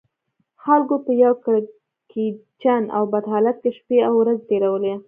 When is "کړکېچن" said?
1.45-2.83